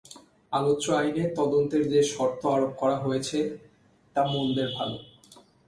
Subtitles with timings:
[0.53, 3.39] আলোচ্য আইনে তদন্তের যে শর্ত আরোপ করা হয়েছে,
[4.15, 4.97] তা মন্দের ভালো।